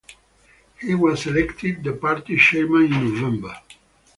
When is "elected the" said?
1.27-1.93